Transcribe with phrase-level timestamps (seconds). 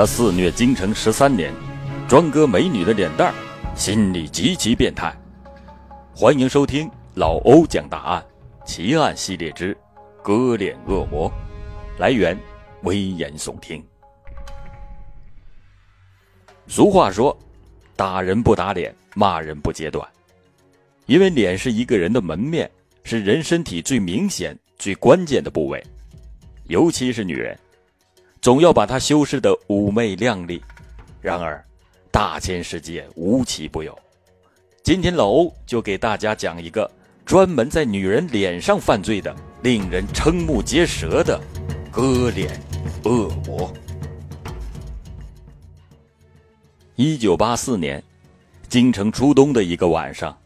[0.00, 1.52] 他肆虐京城十三年，
[2.08, 3.34] 专割美女的脸蛋儿，
[3.76, 5.14] 心理极其变态。
[6.14, 8.26] 欢迎收听老欧讲大案
[8.64, 9.74] 奇案系列之
[10.22, 11.30] 《割脸恶魔》，
[12.00, 12.34] 来源
[12.84, 13.84] 危言耸听。
[16.66, 17.38] 俗话说
[17.94, 20.08] ：“打人不打脸，骂人不揭短。”
[21.04, 22.70] 因为脸是一个人的门面，
[23.04, 25.84] 是人身体最明显、最关键的部位，
[26.68, 27.54] 尤其是女人，
[28.40, 30.62] 总要把它修饰的妩媚靓丽。
[31.20, 31.62] 然而，
[32.10, 33.96] 大千世界无奇不有。
[34.82, 36.90] 今天老欧就给大家讲一个
[37.26, 41.38] 专门在女人脸上犯罪的、令人瞠目结舌的
[41.92, 42.58] 割脸
[43.04, 43.70] 恶魔。
[46.96, 48.02] 一九八四年，
[48.68, 50.36] 京城初冬的一个晚上。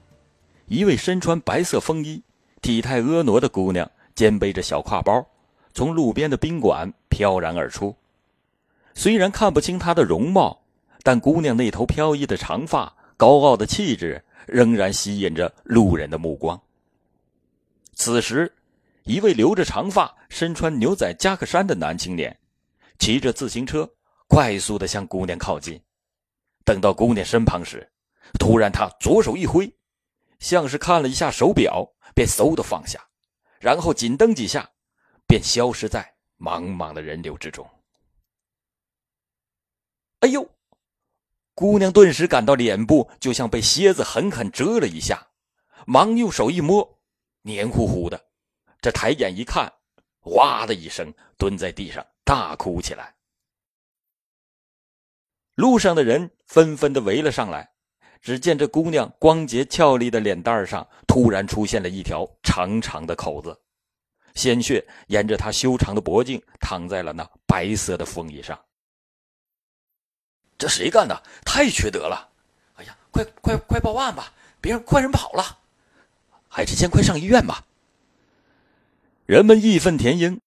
[0.67, 2.23] 一位身穿白色风衣、
[2.63, 5.25] 体态婀娜的姑娘，肩背着小挎包，
[5.75, 7.95] 从路边的宾馆飘然而出。
[8.95, 10.63] 虽然看不清她的容貌，
[11.03, 16.59] 但姑娘那头飘逸的长发、高傲的气质，仍然吸引着路人的目光。
[17.93, 18.53] 此时，
[19.03, 22.39] 一位留着长发、身穿牛仔夹克衫的男青年，
[22.99, 23.91] 骑着自行车，
[24.29, 25.81] 快速的向姑娘靠近。
[26.65, 27.91] 等到姑娘身旁时，
[28.39, 29.71] 突然他左手一挥。
[30.39, 33.01] 像是看了一下手表，便嗖的放下，
[33.61, 34.69] 然后紧蹬几下，
[35.27, 37.69] 便消失在茫茫的人流之中。
[40.21, 40.49] 哎呦！
[41.55, 45.29] 姑娘顿时感到脸部就像被蝎子狠狠蛰了一下，
[45.87, 46.99] 忙用手一摸，
[47.43, 48.29] 黏糊糊的。
[48.81, 49.73] 这抬眼一看，
[50.23, 53.15] 哇的一声，蹲在地上大哭起来。
[55.55, 57.73] 路上的人纷纷的围了上来。
[58.21, 63.63] 只见这姑娘光洁俏丽的脸蛋上突然出现了一条长长的口子，
[64.35, 68.59] 鲜血沿着她修长的脖颈淌在了那白色的风衣上。
[70.59, 71.23] 这谁干的？
[71.45, 72.29] 太缺德了！
[72.77, 74.33] 哎呀，快快快报案吧！
[74.61, 75.59] 别让坏人跑了，
[76.49, 77.65] 还是先快上医院吧。
[79.27, 80.41] 人们义愤填膺，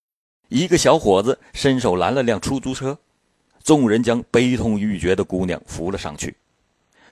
[0.50, 2.97] 一个小伙子伸手拦了辆出租车，
[3.64, 6.36] 众人将悲痛欲绝的姑娘扶了上去。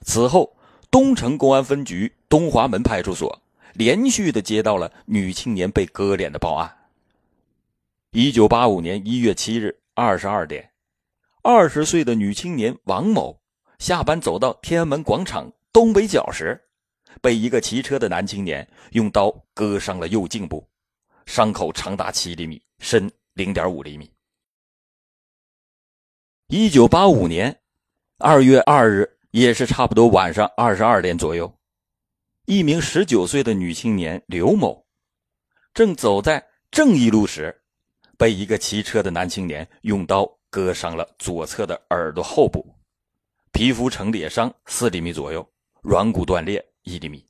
[0.02, 0.52] 此后。
[0.88, 3.38] 东城公安分局东华门派出所
[3.74, 6.76] 连续的接到了女青年被割脸的报案。
[8.10, 10.70] 一九八五年一月七日二十二点，
[11.42, 13.40] 二十岁的女青年王某
[13.78, 16.60] 下班走到天安门广场东北角时，
[17.20, 20.66] 被一个骑车的男青年用刀割伤了右颈部，
[21.26, 24.10] 伤口长达七厘米，深零点五厘米。
[26.48, 27.60] 一九八五年
[28.18, 29.12] 二月二日。
[29.32, 31.52] 也是差不多晚上二十二点左右，
[32.46, 34.86] 一名十九岁的女青年刘某，
[35.74, 37.62] 正走在正义路时，
[38.16, 42.64] 被一个骑车的男青年用刀割伤了左侧的耳朵后部，
[43.50, 45.44] 皮肤呈裂伤四厘米左右，
[45.82, 47.26] 软骨断裂一厘米。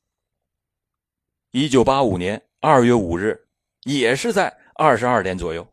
[1.51, 3.49] 一九八五年二月五日，
[3.85, 5.67] 也是在二十二点左右，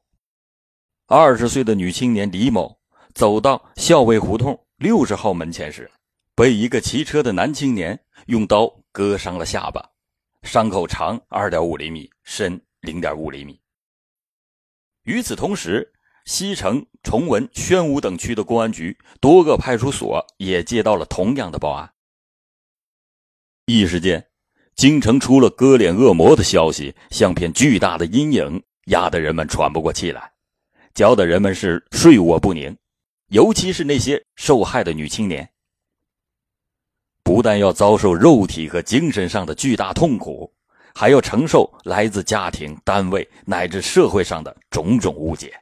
[1.06, 2.80] 二十岁的女青年李某
[3.14, 5.92] 走到校尉胡同六十号门前时。
[6.36, 9.84] 被一个骑车的男青年用刀割伤了下巴，
[10.44, 13.60] 伤口长二点五厘米，深零点五厘米。
[15.06, 15.92] 与此同时，
[16.26, 21.92] 西城、崇文、宣武等区的公安局多个派出所也接到了同样的报案。
[23.66, 24.30] 一时间，
[24.76, 30.32] 京城出了割脸恶魔的消息，像片巨大的阴影，压得人们喘不过气来，
[30.94, 32.78] 搅得人们是睡卧不宁，
[33.30, 35.53] 尤其是那些受害的女青年。
[37.24, 40.54] 不但要遭受肉体和精神上的巨大痛苦，
[40.94, 45.54] 还要承受来自家庭、单位乃至社会上的种种误解。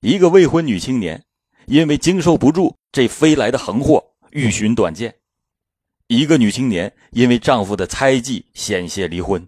[0.00, 1.22] 一个未婚女青年
[1.66, 5.10] 因为经受不住这飞来的横祸，欲寻短见；
[6.06, 9.42] 一个女青年因为丈夫的猜忌，险些离婚；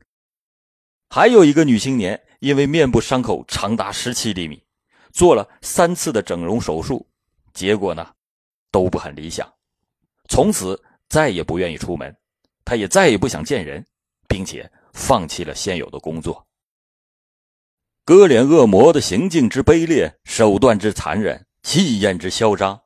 [1.08, 4.62] 还有一个女青年因为面部伤口长达十七厘米，
[5.12, 7.06] 做了三次的整容手术，
[7.54, 8.12] 结果呢，
[8.70, 9.50] 都不很理想。
[10.32, 12.16] 从此再也不愿意出门，
[12.64, 13.86] 他也再也不想见人，
[14.26, 16.46] 并且放弃了现有的工作。
[18.06, 22.80] 割脸恶魔的行径之卑劣，手段之残忍，气焰之嚣张，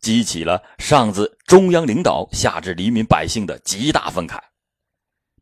[0.00, 4.40] 激起了上自中央领导，下至黎民百姓的极大愤慨。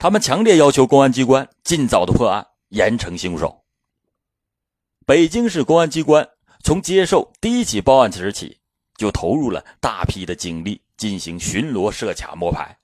[0.00, 3.64] 他们强烈要求公安机关尽早的破案，严惩凶手。
[5.06, 6.28] 北京市公安机关
[6.64, 8.58] 从接受第一起报案时起，
[8.96, 10.82] 就投入了大批的警力。
[10.96, 12.76] 进行巡逻、设卡、摸排。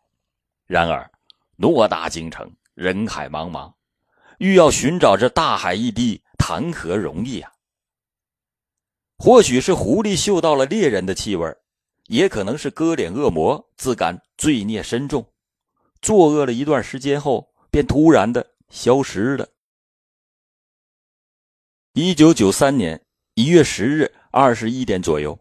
[0.67, 1.11] 然而，
[1.59, 3.73] 偌大京城，人海茫茫，
[4.39, 7.53] 欲要寻找这大海一滴，谈何容易啊！
[9.19, 11.57] 或许是狐狸嗅到了猎人的气味，
[12.09, 15.25] 也可能是割脸恶魔自感罪孽深重，
[16.01, 19.49] 作恶了一段时间后，便突然的消失了。
[21.93, 23.01] 一九九三年
[23.35, 25.39] 一月十日二十一点左右，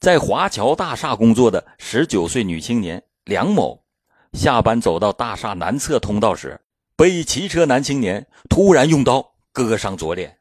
[0.00, 3.84] 在华侨大厦工作的十九岁女青年梁某，
[4.32, 6.60] 下班走到大厦南侧通道时，
[6.96, 10.38] 被骑车男青年突然用刀割伤左脸，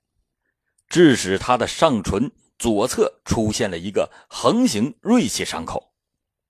[0.87, 5.91] 致使他的上唇左侧出现了一个横行锐器伤口，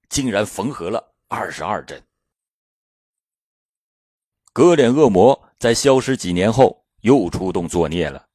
[0.10, 2.04] 竟然缝合了二十二针。
[4.52, 8.28] 割脸恶魔在消失几年后又出动作孽了。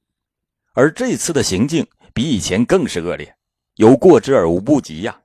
[0.73, 3.37] 而这次的行径比以前更是恶劣，
[3.77, 5.21] 有过之而无不及呀。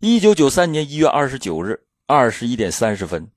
[0.00, 3.28] 一九九三年一月二十九日二十一点三十分，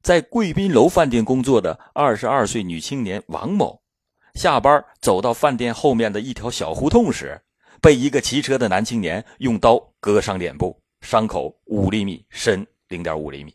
[0.00, 3.82] 在贵宾楼饭店工作的二十二岁女青年王某，
[4.34, 7.40] 下班走到饭店后面的一条小胡同时，
[7.80, 13.52] 被一个骑车的男青年用刀割伤脸部，伤口五厘米深，零点五厘米。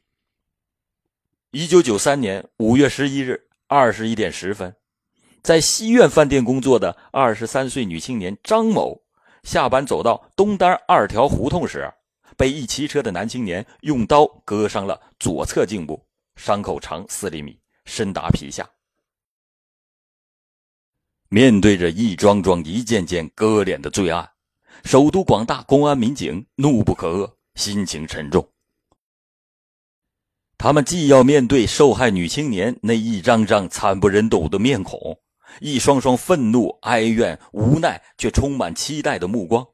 [1.52, 4.76] 一九九三年五月十一日二十一点十分。
[5.42, 9.01] 在西苑饭店工作的二十三岁女青年张某，
[9.44, 11.92] 下班走到东单二条胡同时，
[12.38, 16.06] 被一骑车的男青年用刀割伤了左侧颈部，
[16.36, 18.70] 伤口长四厘米，深达皮下。
[21.30, 24.32] 面对着一桩桩、一件件割脸的罪案，
[24.84, 28.48] 首都广大公安民警怒不可遏，心情沉重。
[30.58, 35.21] 他们既要面对受害女青年那一张张惨不忍睹的面孔。
[35.60, 39.68] 一双双愤怒、哀怨、无奈却充满期待的目光，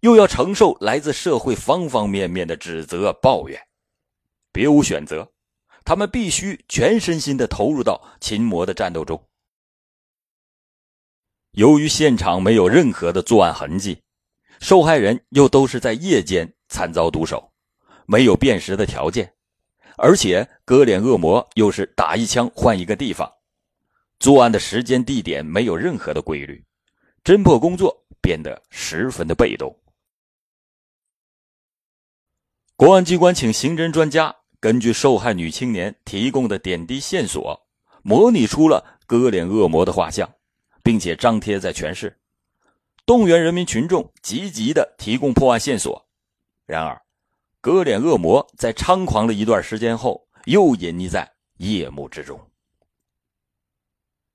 [0.00, 3.60] 又要承受来自社会方方面面的指责、抱怨，
[4.52, 5.32] 别无选择，
[5.84, 9.28] 他们必须全身心的投入到擒魔的战斗中。
[11.52, 14.02] 由于现场没有任何的作案痕迹，
[14.60, 17.52] 受害人又都是在夜间惨遭毒手，
[18.06, 19.34] 没有辨识的条件，
[19.98, 23.30] 而且割脸恶魔又是打一枪换一个地方。
[24.22, 26.64] 作案的时间、地点没有任何的规律，
[27.24, 29.76] 侦破工作变得十分的被动。
[32.76, 37.66] 公安机关请刑侦专家根据受害女青年提供的点滴线索，
[38.02, 40.32] 模拟出了割脸恶魔的画像，
[40.84, 42.16] 并且张贴在全市，
[43.04, 46.06] 动员人民群众积极的提供破案线索。
[46.64, 47.02] 然而，
[47.60, 52.40] 割脸恶魔在猖狂了一段时间后，又隐匿在夜幕之中。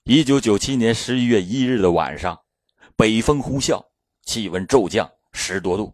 [0.10, 2.40] 一九九七年十一月一日的晚上，
[2.96, 3.88] 北风呼啸，
[4.24, 5.94] 气温骤降十多度。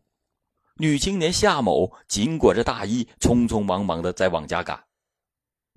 [0.78, 4.84] 女青年夏某紧裹着大衣，匆匆忙忙的在往家赶。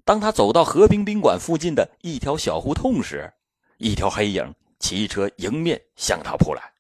[0.05, 3.33] 当她走到和平宾馆附近的一条小胡同时，
[3.79, 6.75] 一条黑影骑车迎面向她扑来。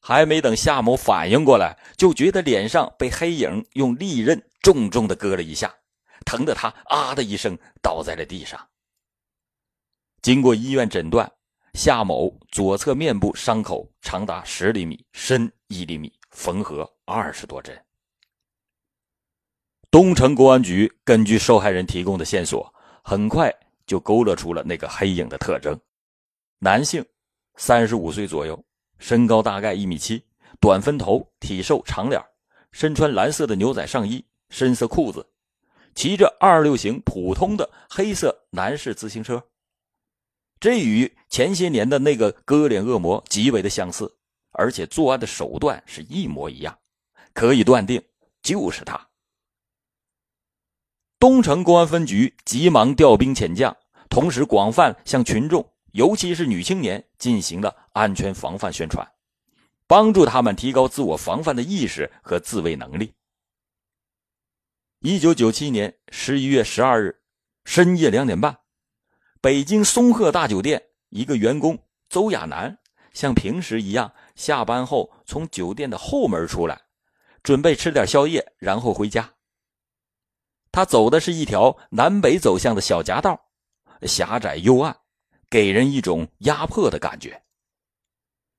[0.00, 5.74] 还没等夏某反应过来，就觉得脸上被黑影用利刃重重的割了一下，
[6.24, 8.68] 疼得她啊的一声倒在了地上。
[10.24, 11.30] 经过医院诊断，
[11.74, 17.78] 夏某左侧面部伤口长达十厘米，深一厘米，缝合二十多针。
[19.90, 23.54] 东城公安局根据受害人提供的线索，很快
[23.86, 25.78] 就勾勒出了那个黑影的特征：
[26.58, 27.04] 男性，
[27.56, 28.58] 三十五岁左右，
[28.98, 30.24] 身高大概一米七，
[30.58, 32.18] 短分头，体瘦长脸，
[32.72, 35.28] 身穿蓝色的牛仔上衣，深色裤子，
[35.94, 39.44] 骑着二六型普通的黑色男士自行车。
[40.64, 44.16] 这与前些年的那个割脸恶魔极为的相似，
[44.52, 46.78] 而且作案的手段是一模一样，
[47.34, 48.02] 可以断定
[48.42, 49.10] 就是他。
[51.18, 53.76] 东城公安分局急忙调兵遣将，
[54.08, 59.06] 同时广泛向群众，尤其是女青年进行了安全防范宣传，
[59.86, 63.12] 帮助他们提高自我防范的意识和自卫能力。
[65.00, 67.20] 一九九七年十一月十二日
[67.66, 68.63] 深夜两点半。
[69.44, 72.78] 北京松鹤大酒店一个员工邹亚楠，
[73.12, 76.80] 像平时一样下班后从酒店的后门出来，
[77.42, 79.34] 准备吃点宵夜，然后回家。
[80.72, 83.38] 他走的是一条南北走向的小夹道，
[84.04, 84.96] 狭窄幽暗，
[85.50, 87.42] 给人一种压迫的感觉。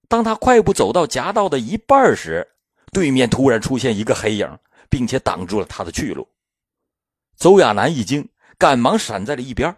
[0.08, 2.48] 当他快步走到夹道的一半时，
[2.94, 6.30] 对面突然出现一个黑影，并且挡住了他的去路。
[7.38, 9.76] 邹亚楠一惊，赶忙闪在了一边。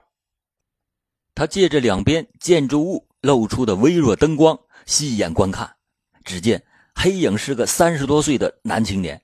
[1.38, 5.72] 他借着两边建筑物露出的微弱灯光，细眼观看，
[6.24, 6.63] 只见
[6.96, 9.22] 黑影是个三十多岁的男青年，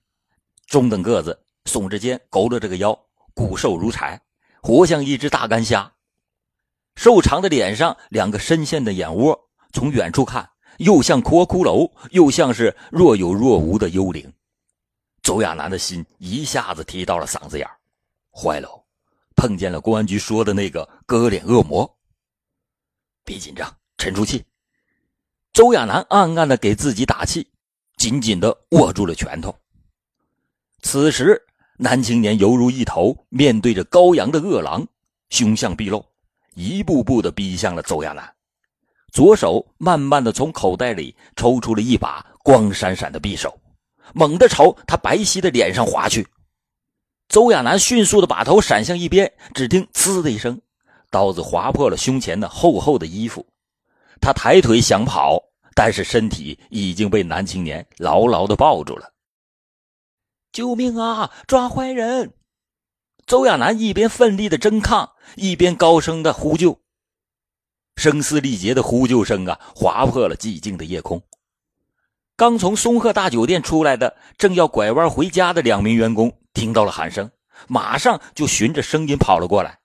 [0.67, 2.96] 中等个子，耸着肩，佝偻着个腰，
[3.34, 4.22] 骨瘦如柴，
[4.62, 5.91] 活像一只大干虾。
[6.93, 14.32] 瘦长的脸上两个深陷的眼窝，从远处看又像骷髅，又像是若有若无的幽灵。
[15.24, 17.67] 周亚楠的心一下子提到了嗓子眼
[18.32, 18.70] 坏了，
[19.36, 21.91] 碰见了公安局说的那个割脸恶魔。
[23.24, 24.44] 别紧张，沉住气。
[25.51, 27.48] 周亚楠暗暗的给自己打气，
[27.98, 29.56] 紧紧的握住了拳头。
[30.82, 31.42] 此时，
[31.77, 34.86] 男青年犹如一头面对着羔羊的恶狼，
[35.30, 36.03] 凶相毕露，
[36.56, 38.34] 一步步的逼向了周亚楠。
[39.12, 43.58] 左手慢慢的从口袋里抽出了一把光闪闪的匕首。
[44.13, 46.27] 猛地朝他白皙的脸上划去，
[47.30, 50.60] 周亚楠迅速的把头闪向一边，只听“呲”的一声，
[51.13, 53.46] 刀子划破了胸前的厚厚的衣服。
[54.20, 55.39] 他抬腿想跑，
[55.75, 59.12] 但是身体已经被男青年牢牢的抱住了。
[60.51, 61.32] 救命啊！
[61.46, 62.34] 抓坏人！
[63.27, 66.79] 周亚楠一边奋力的挣抗，一边高声的呼救。
[67.96, 71.22] 声嘶力竭的呼救声啊，划破了寂静的夜空。
[72.36, 77.29] 刚从松鹤大酒店出来的，正要拐弯回家的两名员工听到了喊声，
[77.67, 79.79] 马上就循着声音跑了过来。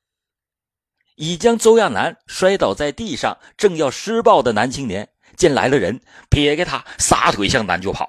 [1.18, 8.08] 已将周亚楠摔倒在地上，正要施暴的男青年见来了人，撇开他，撒腿向南就跑，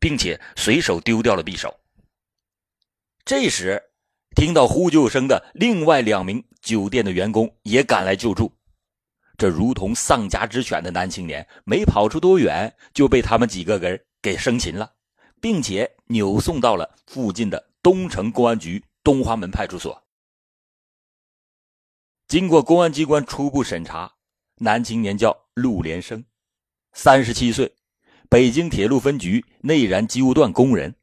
[0.00, 1.72] 并且随手丢掉了匕首。
[3.24, 3.80] 这时，
[4.34, 8.52] 听到呼救声的另外两名酒店的员工也赶来救助。
[9.36, 14.90] 这如同丧家之犬的男青年，没跑出多远，就被他们几个人给生擒了，
[15.40, 20.02] 并且扭送到了附近的东城公安局东华门派出所。
[22.28, 24.12] 经过公安机关初步审查，
[24.56, 26.22] 男青年叫陆连生，
[26.92, 27.74] 三十七岁，
[28.28, 30.94] 北京铁路分局内燃机务段工人，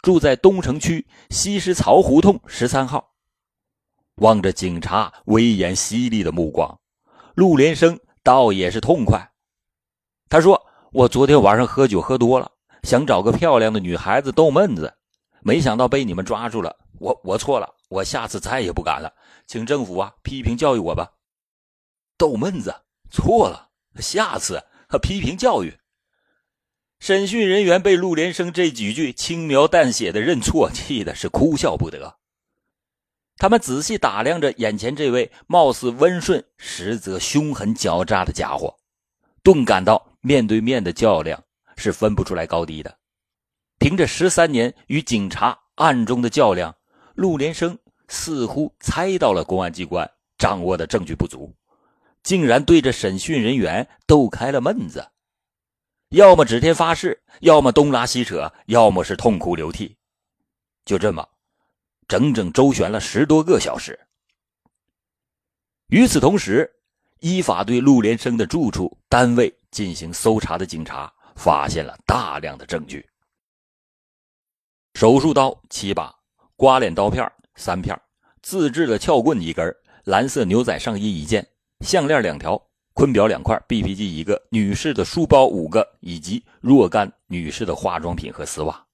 [0.00, 3.14] 住在东城区西石槽胡同十三号。
[4.18, 6.78] 望着警察威严犀利的目光。
[7.34, 9.32] 陆连生倒也是痛快，
[10.28, 12.48] 他说：“我昨天晚上喝酒喝多了，
[12.84, 14.94] 想找个漂亮的女孩子逗闷子，
[15.42, 16.76] 没想到被你们抓住了。
[17.00, 19.12] 我我错了，我下次再也不敢了，
[19.50, 21.14] 请政府啊批评教育我吧。”
[22.16, 24.62] 逗闷子错了，下次
[25.02, 25.76] 批评教育。
[27.00, 32.18] 审讯人员被陆连生这几句轻描淡写的认错气的是哭笑不得。
[33.38, 38.78] 他们仔细打量着眼前这位貌似温顺，实则凶狠狡诈的家伙，
[39.42, 41.42] 顿感到面对面的较量
[41.76, 42.98] 是分不出来高低的。
[43.80, 46.76] 凭着十三年与警察暗中的较量，
[47.14, 47.76] 陆连生
[48.10, 51.54] 似乎猜到了公安机关掌握的证据不足，
[52.24, 55.10] 竟然对着审讯人员逗开了闷子，
[56.08, 59.96] 要么指天发誓，要么东拉西扯，要么是痛哭流涕，
[60.84, 61.26] 就这么。
[62.08, 63.96] 整整周旋了十多个小时。
[65.86, 66.68] 与此同时，
[67.20, 73.08] 依法对陆连生的住处、单位进行搜查的警察发现了大量的证据：
[74.94, 76.12] 手术刀七把，
[76.56, 78.00] 刮脸刀片三片，
[78.42, 81.46] 自制的撬棍一根，蓝色牛仔上衣一件，
[81.80, 82.60] 项链两条，
[82.94, 88.86] 坤表两块，BP 机一个，女士的书包五个，以及若干女士的化妆品和丝袜。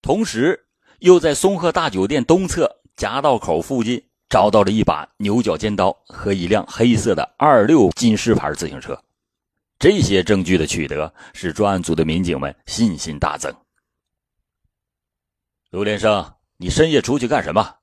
[0.00, 0.66] 同时。
[1.02, 8.96] 又在松鹤大酒店东侧夹道口附近找到了一把牛角尖刀和一辆黑色的二六金狮牌自行车，
[9.80, 13.52] 这些证据的取得使专案组的民警们信心大增。
[15.70, 16.32] 卢连生，
[16.62, 17.78] 你深夜出去干什么？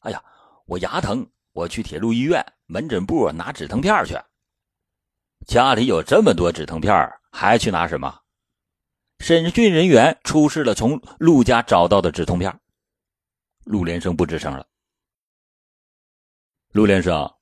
[0.00, 0.22] 哎呀，
[0.66, 4.14] 我牙疼，我去铁路医院门诊部拿止疼片去。
[5.46, 6.94] 家里有这么多止疼片，
[7.32, 8.20] 还去拿什么？
[9.20, 12.60] 审讯人员出示了从陆家找到的止痛片，
[13.64, 14.66] 陆连生不吱声了。
[16.72, 17.34] 陆连生，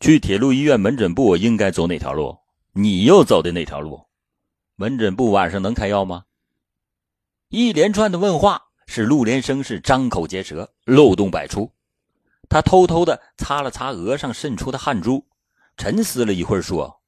[0.00, 2.36] 去铁路医院门诊部应该走哪条路？
[2.72, 4.08] 你又走的哪条路？
[4.74, 6.24] 门诊部晚上能开药吗？
[7.50, 11.72] 一连串的问话是陆连生是张口结舌，漏洞百出。
[12.50, 15.26] 他偷偷的擦了擦额上渗出的汗珠，
[15.78, 17.00] 沉思了一会儿，说：“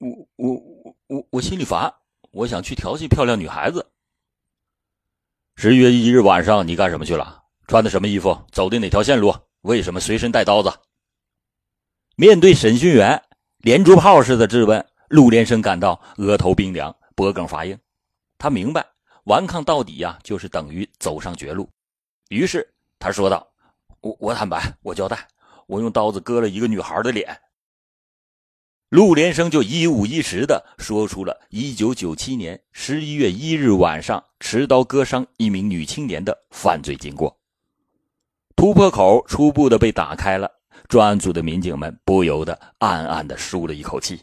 [0.00, 1.92] 我我我我我心里烦。”
[2.32, 3.90] 我想去调戏漂亮女孩子。
[5.56, 7.42] 十月一日晚上，你干什么去了？
[7.66, 8.34] 穿的什么衣服？
[8.50, 9.34] 走的哪条线路？
[9.60, 10.72] 为什么随身带刀子？
[12.16, 13.22] 面对审讯员
[13.58, 17.78] 连珠炮似的质问，陆连生感到额头冰凉，脖颈发硬。
[18.38, 18.86] 他明白，
[19.28, 21.68] 顽抗到底呀，就是等于走上绝路。
[22.30, 22.66] 于是
[22.98, 23.46] 他说道
[24.00, 25.28] ：“我我坦白，我交代，
[25.66, 27.38] 我用刀子割了一个女孩的脸。”
[28.88, 37.38] 陆连生就一五一十的说出了1997年11月1日晚上持刀割伤一名女青年的犯罪经过。
[38.56, 40.50] 突破口初步的被打开了，
[40.88, 44.22] 专案组的民警们不由得暗暗的舒了一口气。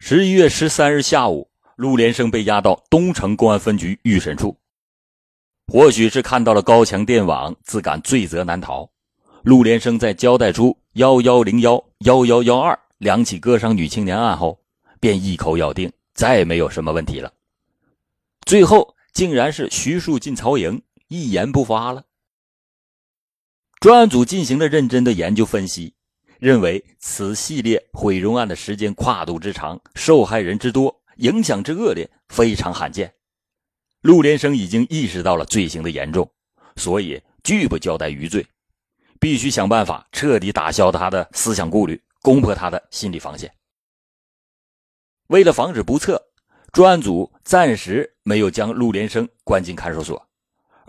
[0.00, 1.47] 十一月十三日下午，
[1.78, 4.56] 陆连生被押到东城公安分局预审处。
[5.72, 8.90] 或许是看到了高墙电网，自感罪责难逃，
[9.44, 14.60] 陆连生在交代出幺幺零幺幺幺幺二两起割伤女青年案后，
[14.98, 17.32] 便一口咬定再没有什么问题了。
[18.44, 22.02] 最后竟然是徐庶进曹营，一言不发了。
[23.78, 25.94] 专案组进行了认真的研究分析，
[26.40, 33.14] 认为此系列毁容案的时间跨度之长、受害人之多、影响之恶劣，非常罕见。
[34.00, 36.28] 陆连生已经意识到了罪行的严重，
[36.74, 38.44] 所以拒不交代余罪，
[39.20, 43.52] 必须想办法彻底打消他的思想顾虑，攻破他的心理防线。
[45.28, 46.20] 为了防止不测，
[46.72, 50.24] 专案组暂时没有将陆连生关进看守所。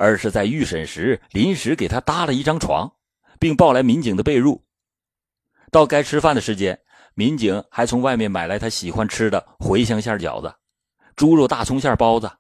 [0.02, 2.90] 而是在预审时临时给他搭了一张床，
[3.38, 4.62] 并抱来民警的被褥。
[5.72, 6.80] 到该吃饭的时间，
[7.20, 10.56] 民警还从外面买来他喜欢吃的茴香馅饺子、
[11.18, 12.32] 猪肉大葱馅包子。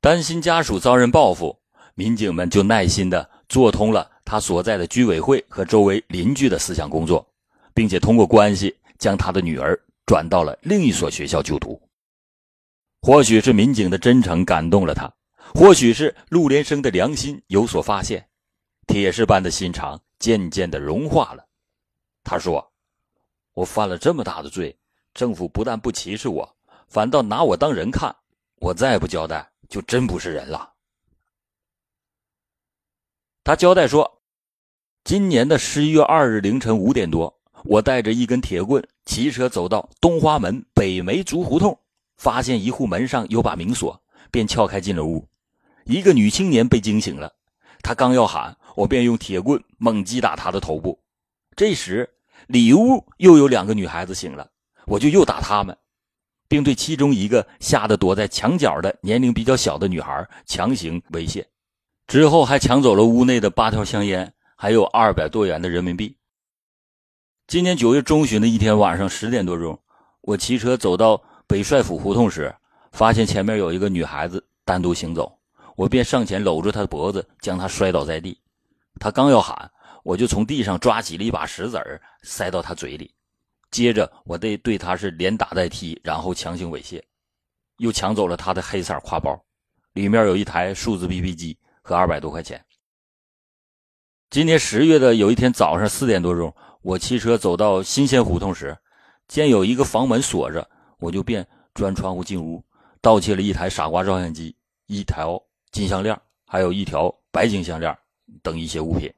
[0.00, 1.60] 担心家属遭人报复，
[1.94, 7.30] 民警们就耐心地做通了他所在的居委会和周围邻居的思想工作，
[7.74, 11.78] 并且通过关系将他的女儿转到了另一所学校就读。
[13.02, 15.12] 或许是民警的真诚感动了他。
[15.54, 18.26] 或许是陆连生的良心有所发现，
[18.86, 21.44] 铁石般的心肠渐渐的融化了。
[22.24, 22.66] 他说
[23.54, 24.76] ：“我犯了这么大的罪，
[25.14, 26.56] 政府不但不歧视我，
[26.88, 28.14] 反倒拿我当人看。
[28.60, 30.72] 我再不交代，就真不是人了。”
[33.44, 34.22] 他交代说
[35.04, 37.32] ：“今年的十一月二日凌晨五点多，
[37.64, 41.78] 我带着一根铁棍，骑车走到东华门北梅竹胡同，
[42.16, 45.26] 发现一户门上有把明锁，便撬开进了屋。”
[45.84, 47.30] 一个女青年被惊醒了，
[47.82, 50.98] 她刚要喊，我便用铁棍猛击打她的头部。
[51.54, 52.08] 这时，
[52.46, 54.48] 里屋又有两个女孩子醒了，
[54.86, 55.76] 我就又打她们，
[56.48, 61.44] 并对其中一个吓得躲在墙角的年龄比较小的女孩强行猥亵。
[62.06, 66.16] 之后还抢走了屋内的八条香烟，还有二百多元的人民币。
[67.46, 69.78] 今年九月中旬的一天晚上十点多钟，
[70.20, 72.54] 我骑车走到北帅府胡同时，
[72.92, 75.38] 发现前面有一个女孩子单独行走。
[75.76, 78.38] 我便上前搂住她的脖子，将她摔倒在地。
[79.00, 79.70] 他刚要喊，
[80.04, 83.12] 我就从地上抓起了一把石子儿，塞到他嘴里。
[83.72, 87.02] 接着，我得对他是连打带踢，然后强行猥亵，
[87.78, 89.36] 又抢走了他的黑色挎包，
[89.94, 92.64] 里面有一台数字 BB 机和二百多块钱。
[94.30, 98.76] 今年十月的有一天早上四点多钟，我骑车走到新鲜胡同时，
[99.26, 102.62] 见有一个房门锁着，我就便钻窗户进屋，
[103.00, 104.54] 盗窃了一台傻瓜照相机，
[104.86, 105.42] 一条。
[105.72, 107.98] 金项链，还有一条白金项链
[108.44, 109.12] 等一些物品，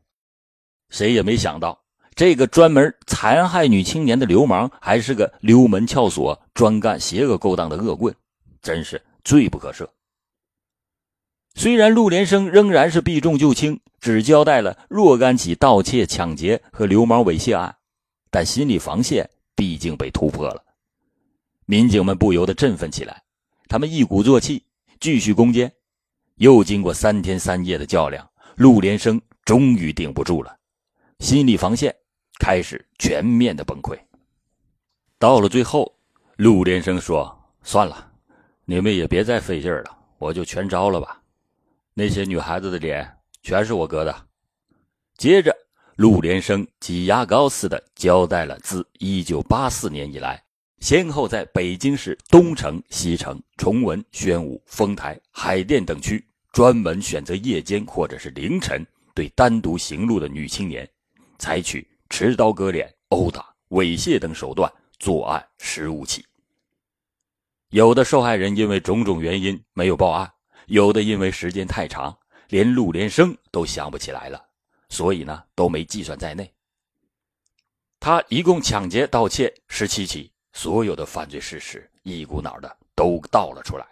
[0.88, 1.82] 谁也没想到，
[2.14, 8.14] 这个专门残害女青年的流氓，还是个溜门撬锁、专干邪恶勾当的恶棍，
[8.62, 9.86] 真是罪不可赦。
[11.54, 17.76] 虽然陆连生仍然是避重就轻，只交代了若干起盗窃、抢劫和流氓猥亵案，
[18.30, 20.62] 但心理防线毕竟被突破了，
[21.64, 23.22] 民警们不由得振奋起来，
[23.68, 24.64] 他们一鼓作气，
[25.00, 25.72] 继续攻坚。
[26.36, 30.54] 又经过三天三夜的较量，陆连生终于顶不住了，
[31.18, 31.94] 心理防线
[32.38, 33.98] 开始全面的崩溃。
[35.18, 35.98] 到了最后，
[36.36, 38.12] 陆连生说：“算了，
[38.64, 41.22] 你们也别再费劲了，我就全招了吧。
[41.94, 43.10] 那些女孩子的脸
[43.42, 44.26] 全是我割的。”
[45.16, 45.56] 接着，
[45.96, 50.42] 陆连生挤牙膏似的交代了自1984年以来。
[50.80, 60.86] 先后在北京市东城、西城、崇文、宣武、丰台、海淀等区，专门选择夜间或者是凌晨，对单独行路的女青年，
[61.38, 66.24] 采取持刀割脸、殴打、猥亵等手段作案十五起。
[67.70, 70.32] 有的受害人因为种种原因没有报案，
[70.66, 72.16] 有的因为时间太长，
[72.48, 74.42] 连陆连生都想不起来了，
[74.88, 76.52] 所以呢都没计算在内。
[77.98, 80.30] 他一共抢劫、盗窃十七起。
[80.52, 83.86] 所有的犯罪事实一股脑的都倒了出来。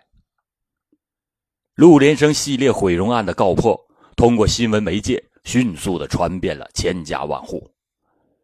[1.74, 3.78] 陆连生系列毁容案的告破，
[4.16, 7.70] 通过新闻媒介迅速的传遍了千家万户，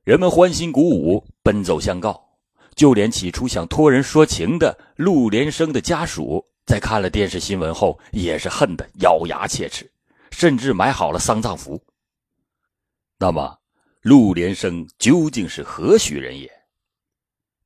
[0.04, 2.28] 人们欢欣鼓舞，奔走相告。
[2.76, 9.90] 就连起初想托人说情的陆连生的家属，在看了电视新闻后，也是恨得咬牙切齿，
[10.30, 11.82] 甚至买好了丧葬服。
[13.18, 13.58] 那么，
[14.02, 16.50] 陆连生究竟是何许人也？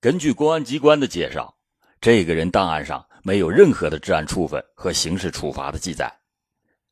[0.00, 1.54] 根据公安机关的介绍，
[2.00, 6.12] 这个人档案上没有任何的治安处分和刑事处罚的记载。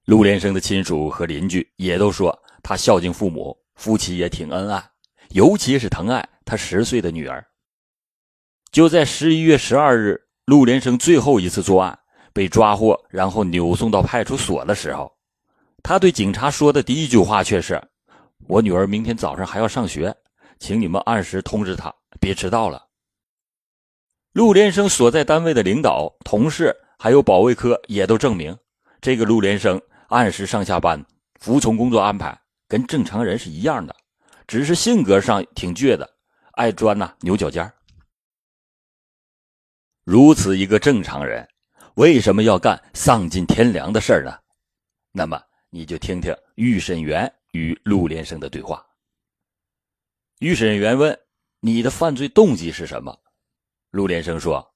[0.04, 4.90] 陆连生的亲属和邻居也都说他孝敬父母，夫妻也挺恩爱，
[5.30, 7.44] 尤其是疼爱他十岁的女儿。
[8.72, 11.98] 就在十一月十二日，陆连生最后一次作案
[12.32, 15.12] 被抓获，然后扭送到派出所的时候，
[15.82, 17.80] 他对警察说的第一句话却是
[18.48, 20.12] ：“我女儿明天早上还要上学，
[20.58, 22.82] 请你们按时通知她，别迟到了。”
[24.32, 28.56] 陆连生所在单位的领导、同事还有保卫科也都证明，
[29.00, 29.80] 这个陆连生
[30.12, 31.02] 按时上下班，
[31.40, 33.96] 服从工作安排，跟正常人是一样的，
[34.46, 36.06] 只是性格上挺倔的，
[36.52, 37.72] 爱钻呐牛角尖
[40.04, 41.48] 如此一个正常人，
[41.94, 44.38] 为什么要干丧尽天良的事儿呢？
[45.12, 48.84] 那么你就听听预审员与陆连生的对话。
[50.40, 51.18] 预审员问
[51.60, 53.18] ：“你的犯罪动机是什么？”
[53.92, 54.74] 陆连生说：“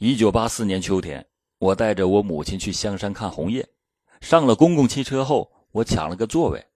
[0.00, 1.26] 一九八四年秋天，
[1.58, 3.68] 我带着我母亲去香山看红叶，
[4.26, 6.66] 上了公共汽车后，我抢了个座位。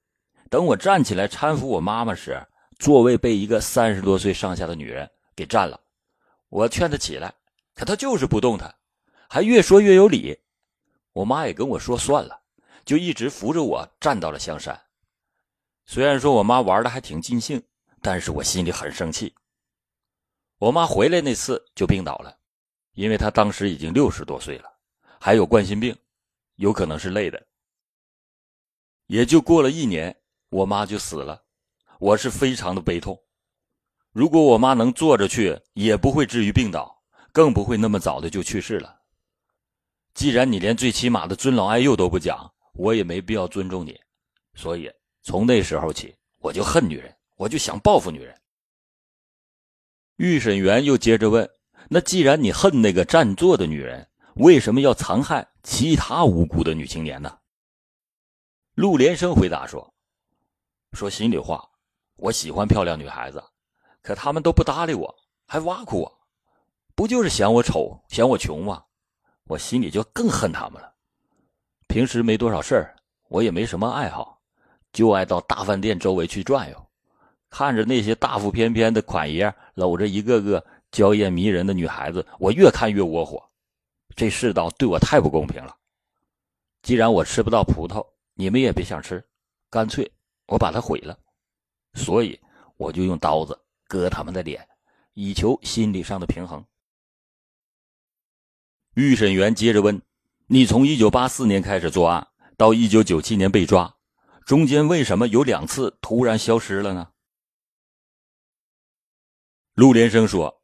[0.48, 2.40] 等我站起来搀扶我妈妈时，
[2.78, 5.80] 座位被一个三十多岁上下的女人给占了。
[6.48, 7.34] 我劝她起来。”
[7.74, 8.72] 可她就是不动弹，
[9.28, 10.38] 还越说越有理。
[11.12, 12.40] 我妈也跟我说算了，
[12.84, 14.80] 就一直扶着我站到了香山。
[15.86, 17.60] 虽然说我妈玩的还挺尽兴，
[18.00, 19.34] 但是我心里很生气。
[20.58, 22.32] 我妈回来那次就病倒了，
[22.92, 24.70] 因为她当时已经六十多岁了，
[25.18, 25.96] 还有冠心病，
[26.60, 27.46] 有可能是累的。
[29.06, 30.14] 也就过了一年，
[30.50, 31.42] 我妈就死了，
[31.98, 33.18] 我是非常的悲痛。
[34.12, 37.02] 如果我妈能坐着去，也不会至于病倒。
[37.32, 39.00] 更不会那么早的就去世了。
[40.14, 43.98] 既然你连最起码的尊老爱幼都不讲，我也没必要尊重你。
[44.54, 44.90] 所以
[45.22, 48.36] 从那时候起，我就恨女人，我就想报复女人。
[50.16, 51.48] 预审员又接着问
[51.88, 57.38] ：“那既然你恨那个占座的女人，为什么要残害其他无辜的女青年呢？”
[58.74, 59.92] 陆连生回答说
[60.92, 61.68] ：“说心里话，
[62.16, 63.42] 我喜欢漂亮女孩子，
[64.02, 65.14] 可他们都不搭理我，
[65.46, 66.18] 还挖苦我。”
[66.94, 68.84] 不就是嫌我丑、嫌我穷吗？
[69.44, 70.92] 我心里就更恨他们了。
[71.88, 72.96] 平时没多少事儿，
[73.28, 74.40] 我也没什么爱好，
[74.92, 76.86] 就爱到大饭店周围去转悠，
[77.48, 83.49] 看着那些大腹翩翩的款爷搂着一个个娇艳迷人的女孩子，我越看越窝火。
[84.16, 85.76] 这世道对我太不公平了。
[86.82, 89.22] 既然我吃不到葡萄，你们也别想吃，
[89.68, 90.10] 干脆
[90.46, 91.18] 我把它毁了。
[91.94, 92.40] 所以
[92.76, 94.68] 我就用刀子割他们的脸，
[95.14, 96.64] 以求心理上的平衡。
[98.94, 100.00] 预审员接着问
[100.48, 103.96] ：“你从一九八四年开始作案，到一九九七年被抓，
[104.44, 107.12] 中间为什么有两次突然消失了呢？”
[109.74, 110.62] 陆连生说：“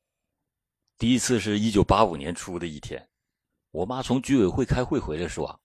[0.98, 3.09] 第一次是一九八五年初的一天，
[3.77, 5.61] 我妈从居委会开会回来，说，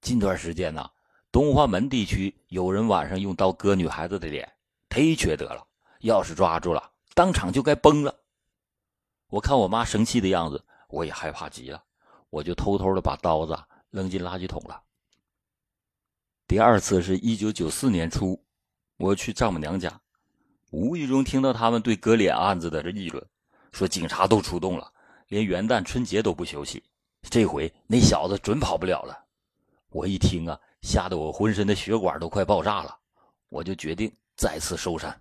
[0.00, 0.90] 近段时间呢，
[1.30, 4.52] 东华门地区有人晚上用刀割女孩子的脸，
[4.90, 5.64] 忒缺德了，
[6.00, 8.12] 要是抓住了，当场就该崩了。
[9.28, 11.80] 我看我妈生气的样子，我也害怕极了。”
[12.28, 13.56] 我就偷偷的把刀子
[13.90, 14.82] 扔进垃圾桶了。
[16.48, 18.44] 第二次是一九九四年初，
[18.96, 20.00] 我去丈母娘家，
[20.72, 23.24] 无意中听到他们对割脸案子的这议论，
[23.70, 24.92] 说警察都出动了，
[25.28, 26.82] 连元旦春节都不休息，
[27.30, 29.24] 这回那小子准跑不了了。
[29.90, 32.98] 我一听啊，吓得我浑身的血管都快爆炸了，
[33.48, 35.20] 我就决定再次收山。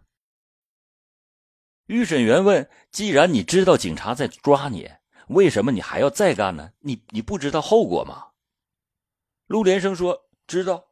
[1.88, 4.90] 预审员问：“既然你知道警察在抓你？”
[5.30, 6.72] 为什么你还要再干呢？
[6.80, 8.28] 你你不知道后果吗？
[9.48, 10.86] 陆连生说：“知道，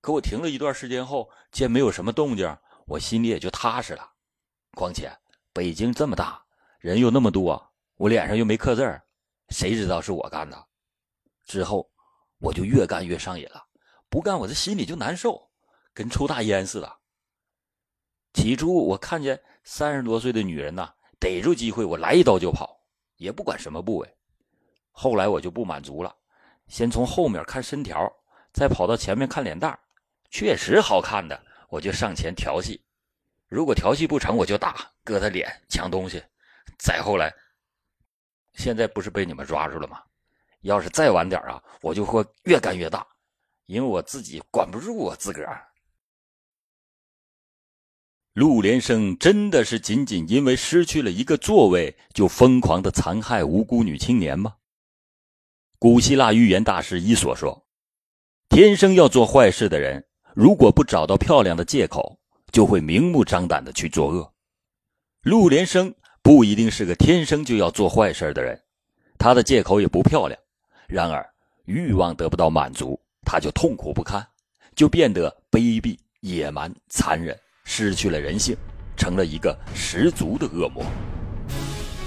[0.00, 4.12] 可我停了一段时间后，见没有什么动静，我心里也就踏实了。
[4.74, 5.10] 况且
[5.52, 6.44] 北京这么大，
[6.78, 9.00] 人又那么多，我脸上又没刻字
[9.52, 10.66] 谁知道是我干的？
[11.44, 11.88] 之后
[12.38, 13.64] 我就越干越上瘾了，
[14.08, 15.50] 不干我这心里就难受，
[15.92, 16.98] 跟抽大烟似的。
[18.32, 22.80] 起初我看见三十多岁的女人呐，逮住机会我来一刀就跑。”
[23.18, 24.16] 也不管什么部位，
[24.90, 26.12] 后来我就不满足了，
[26.66, 28.12] 先从后面看身条，
[28.52, 29.78] 再跑到前面看脸蛋
[30.28, 32.84] 确实好看的，我就上前调戏。
[33.46, 36.20] 如果调戏不成，我就打，割他脸，抢东西。
[36.80, 37.32] 再后来，
[38.54, 40.02] 现在不是被你们抓住了吗？
[40.60, 43.04] 要是再晚点啊，我就会越干越大，
[43.66, 45.66] 因为我自己管不住我自个儿。
[48.34, 54.54] 陆连生真的是仅仅因为失去了一个座位，就疯狂的残害无辜女青年吗？
[55.78, 57.66] 古希腊寓言大师伊索说
[58.48, 62.20] ：“天生要做坏事的人，如果不找到漂亮的借口，
[62.52, 64.32] 就会明目张胆的去作恶。”
[65.22, 68.58] 陆连生不一定是个天生就要做坏事的人，
[69.18, 70.38] 他的借口也不漂亮。
[70.86, 71.28] 然而，
[71.64, 74.24] 欲望得不到满足，他就痛苦不堪，
[74.76, 77.36] 就变得卑鄙、野蛮、残忍。
[77.64, 78.56] 失去了人性，
[78.96, 80.84] 成了一个十足的恶魔。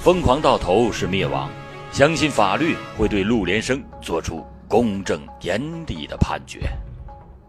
[0.01, 1.49] 疯狂到头是灭亡，
[1.91, 6.59] 相信法律会对陆连生做出公正严厉的判决。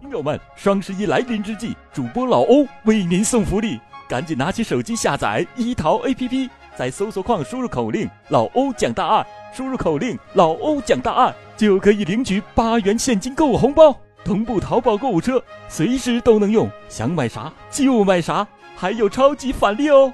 [0.00, 20.12] 听友们，双十一来临之际，主播老欧为您送福利，赶紧拿起手机下载一淘 APP，在搜索框输入口令“老欧讲大案”，输入口令“老欧讲大案”就可以领取八元现金购物红包，同步淘宝购物车，随时都能用，想买啥就买啥，还有超级返利哦！